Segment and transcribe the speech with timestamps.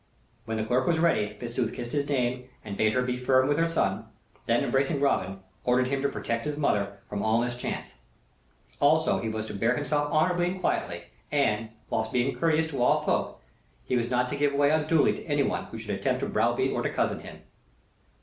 [0.45, 3.57] When the clerk was ready Fitzooth kissed his dame and bade her be firm with
[3.57, 4.05] their son;
[4.47, 7.99] then, embracing Robin, ordered him to protect his mother from all mischance.
[8.79, 13.03] Also he was to bear himself honorably and quietly; and, whilst being courteous to all
[13.03, 13.43] folk,
[13.85, 16.81] he was not to give way unduly to anyone who should attempt to browbeat or
[16.81, 17.43] to cozen him.